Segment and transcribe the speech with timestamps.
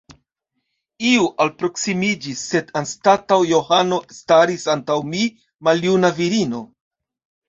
[1.07, 5.21] Iu alproksimiĝis, sed anstataŭ Johano staris antaŭ mi
[5.69, 6.63] maljuna virino.